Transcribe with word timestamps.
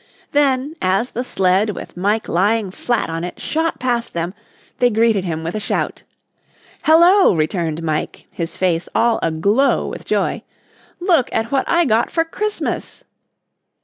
Then, 0.31 0.73
as 0.81 1.11
the 1.11 1.23
sled 1.23 1.69
with 1.75 1.95
Mike 1.95 2.27
lying 2.27 2.71
flat 2.71 3.07
on 3.07 3.23
it 3.23 3.39
shot 3.39 3.77
past 3.79 4.13
them, 4.15 4.33
they 4.79 4.89
greeted 4.89 5.25
him 5.25 5.43
with 5.43 5.53
a 5.53 5.59
shout. 5.59 6.01
"Hello," 6.85 7.35
returned 7.35 7.83
Mike, 7.83 8.25
his 8.31 8.57
face 8.57 8.89
all 8.95 9.19
aglow 9.21 9.85
with 9.87 10.05
joy, 10.05 10.41
"look 10.99 11.29
at 11.31 11.51
what 11.51 11.69
I 11.69 11.85
got 11.85 12.09
for 12.09 12.25
Christmas." 12.25 13.03